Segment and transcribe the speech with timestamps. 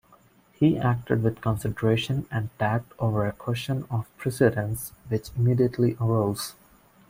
[0.53, 6.55] He acted with consideration and tact over a question of precedence which immediately arose.